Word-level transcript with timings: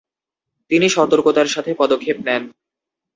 তিনি 0.71 0.87
সতর্কতার 0.89 1.47
সাথে 1.47 1.71
পদক্ষেপ 1.73 2.17
নেন। 2.27 2.43